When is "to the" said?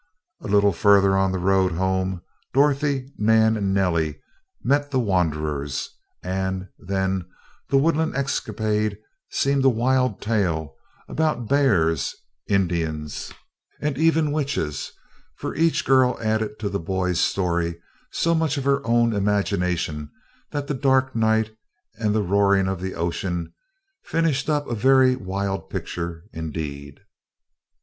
16.57-16.79